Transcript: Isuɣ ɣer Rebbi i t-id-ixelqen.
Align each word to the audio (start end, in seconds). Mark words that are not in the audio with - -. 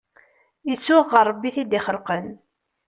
Isuɣ 0.73 1.05
ɣer 1.13 1.25
Rebbi 1.29 1.47
i 1.49 1.51
t-id-ixelqen. 1.55 2.27